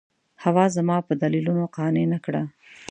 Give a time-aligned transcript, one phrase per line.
[0.43, 2.43] حوا زما په دلیلونو قانع نه کړه.